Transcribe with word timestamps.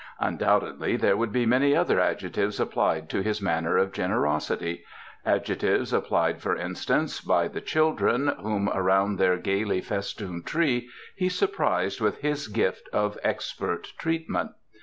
Undoubtedly 0.19 0.95
there 0.97 1.15
would 1.15 1.31
be 1.31 1.45
many 1.45 1.75
other 1.75 1.99
adjectives 1.99 2.59
applied 2.59 3.07
to 3.07 3.21
his 3.21 3.39
manner 3.39 3.77
of 3.77 3.91
generosity— 3.93 4.83
ad 5.27 5.45
jectives 5.45 5.95
applied, 5.95 6.41
for 6.41 6.55
instance, 6.55 7.21
by 7.21 7.47
the 7.47 7.61
children 7.61 8.29
whom, 8.41 8.67
around 8.69 9.17
their 9.17 9.37
gayly 9.37 9.79
festooned 9.79 10.47
tree, 10.47 10.89
he 11.15 11.29
surprised 11.29 12.01
with 12.01 12.17
his 12.21 12.47
gift 12.47 12.89
of 12.91 13.15
expert 13.23 13.93
treatment. 13.99 14.53